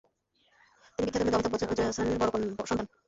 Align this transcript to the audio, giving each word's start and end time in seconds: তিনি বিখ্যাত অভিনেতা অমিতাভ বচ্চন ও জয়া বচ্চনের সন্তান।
তিনি 0.95 1.05
বিখ্যাত 1.05 1.21
অভিনেতা 1.21 1.37
অমিতাভ 1.37 1.51
বচ্চন 1.53 1.67
ও 1.67 1.75
জয়া 1.77 1.89
বচ্চনের 2.51 2.69
সন্তান। 2.69 2.87